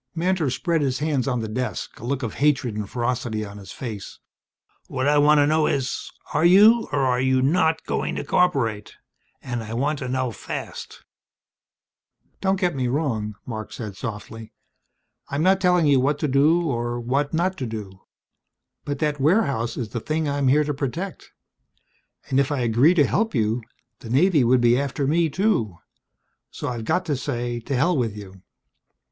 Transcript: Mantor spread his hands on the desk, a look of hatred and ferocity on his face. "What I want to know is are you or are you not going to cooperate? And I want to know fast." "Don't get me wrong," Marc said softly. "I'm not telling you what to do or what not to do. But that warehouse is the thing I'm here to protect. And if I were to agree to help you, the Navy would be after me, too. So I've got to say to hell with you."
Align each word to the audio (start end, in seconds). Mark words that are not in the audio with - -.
Mantor 0.15 0.49
spread 0.49 0.81
his 0.81 0.97
hands 0.97 1.27
on 1.27 1.41
the 1.41 1.47
desk, 1.47 1.99
a 1.99 2.03
look 2.03 2.23
of 2.23 2.33
hatred 2.33 2.75
and 2.75 2.89
ferocity 2.89 3.45
on 3.45 3.59
his 3.59 3.71
face. 3.71 4.17
"What 4.87 5.07
I 5.07 5.19
want 5.19 5.37
to 5.37 5.45
know 5.45 5.67
is 5.67 6.11
are 6.33 6.43
you 6.43 6.89
or 6.91 7.01
are 7.01 7.21
you 7.21 7.43
not 7.43 7.85
going 7.85 8.15
to 8.15 8.23
cooperate? 8.23 8.95
And 9.43 9.61
I 9.63 9.75
want 9.75 9.99
to 9.99 10.09
know 10.09 10.31
fast." 10.31 11.03
"Don't 12.41 12.59
get 12.59 12.73
me 12.75 12.87
wrong," 12.87 13.35
Marc 13.45 13.71
said 13.71 13.95
softly. 13.95 14.53
"I'm 15.29 15.43
not 15.43 15.61
telling 15.61 15.85
you 15.85 15.99
what 15.99 16.17
to 16.21 16.27
do 16.27 16.67
or 16.67 16.99
what 16.99 17.31
not 17.31 17.55
to 17.57 17.67
do. 17.67 18.01
But 18.83 18.97
that 18.97 19.21
warehouse 19.21 19.77
is 19.77 19.89
the 19.89 19.99
thing 19.99 20.27
I'm 20.27 20.47
here 20.47 20.63
to 20.63 20.73
protect. 20.73 21.31
And 22.27 22.39
if 22.39 22.51
I 22.51 22.55
were 22.55 22.61
to 22.61 22.65
agree 22.65 22.93
to 22.95 23.05
help 23.05 23.35
you, 23.35 23.61
the 23.99 24.09
Navy 24.09 24.43
would 24.43 24.61
be 24.61 24.79
after 24.81 25.05
me, 25.05 25.29
too. 25.29 25.75
So 26.49 26.69
I've 26.69 26.85
got 26.85 27.05
to 27.05 27.15
say 27.15 27.59
to 27.59 27.75
hell 27.75 27.95
with 27.95 28.17
you." 28.17 28.41